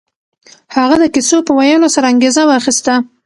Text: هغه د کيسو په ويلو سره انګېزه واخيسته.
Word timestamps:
هغه 0.75 0.95
د 0.99 1.05
کيسو 1.13 1.37
په 1.47 1.51
ويلو 1.59 1.87
سره 1.95 2.09
انګېزه 2.13 2.41
واخيسته. 2.47 2.93